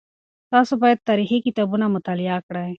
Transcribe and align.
تاسو 0.51 0.73
باید 0.81 1.05
تاریخي 1.09 1.37
کتابونه 1.47 1.85
مطالعه 1.95 2.37
کړئ. 2.47 2.69